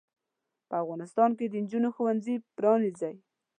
[0.69, 3.15] په افغانستان کې د انجونو ښوونځې پرانځئ.